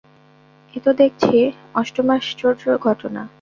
এ 0.73 0.85
তো 0.85 0.91
দেখছি 1.01 1.37
অষ্টমাশ্চর্য 1.75 2.63
ঘটনা! 2.85 3.21